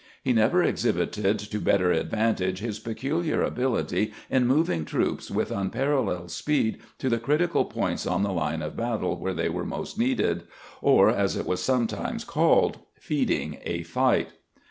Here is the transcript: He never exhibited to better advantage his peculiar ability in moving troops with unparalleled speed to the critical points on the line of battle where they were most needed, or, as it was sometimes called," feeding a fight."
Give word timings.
He 0.23 0.33
never 0.33 0.63
exhibited 0.63 1.37
to 1.37 1.59
better 1.59 1.91
advantage 1.91 2.57
his 2.57 2.79
peculiar 2.79 3.43
ability 3.43 4.13
in 4.31 4.47
moving 4.47 4.83
troops 4.83 5.29
with 5.29 5.51
unparalleled 5.51 6.31
speed 6.31 6.79
to 6.97 7.07
the 7.07 7.19
critical 7.19 7.65
points 7.65 8.07
on 8.07 8.23
the 8.23 8.33
line 8.33 8.63
of 8.63 8.75
battle 8.75 9.19
where 9.19 9.35
they 9.35 9.47
were 9.47 9.63
most 9.63 9.99
needed, 9.99 10.45
or, 10.81 11.11
as 11.11 11.37
it 11.37 11.45
was 11.45 11.61
sometimes 11.61 12.23
called," 12.23 12.79
feeding 12.99 13.59
a 13.63 13.83
fight." 13.83 14.29